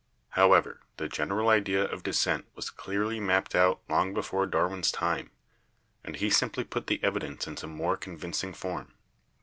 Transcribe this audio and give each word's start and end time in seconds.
However, 0.29 0.79
the 0.97 1.07
gen 1.07 1.29
eral 1.29 1.49
idea 1.49 1.83
of 1.83 2.01
descent 2.01 2.47
was 2.55 2.71
clearly 2.71 3.19
mapped 3.19 3.53
out 3.53 3.81
long 3.87 4.15
before 4.15 4.47
Darwin's 4.47 4.91
time 4.91 5.29
and 6.03 6.15
he 6.15 6.31
simply 6.31 6.63
put 6.63 6.87
the 6.87 6.99
evidence 7.03 7.45
into 7.45 7.67
more 7.67 7.97
convincing 7.97 8.51
form. 8.55 8.95